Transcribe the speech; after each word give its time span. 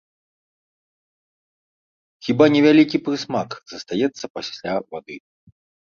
Хіба 2.27 2.49
невялікі 2.55 3.03
прысмак 3.09 3.49
застаецца 3.75 4.25
пасля 4.39 4.73
вады. 4.91 5.17